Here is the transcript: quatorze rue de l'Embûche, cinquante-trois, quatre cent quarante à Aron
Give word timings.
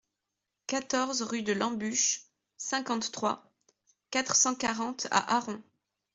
quatorze 0.65 1.21
rue 1.21 1.43
de 1.43 1.53
l'Embûche, 1.53 2.25
cinquante-trois, 2.57 3.53
quatre 4.09 4.35
cent 4.35 4.55
quarante 4.55 5.05
à 5.11 5.35
Aron 5.35 5.61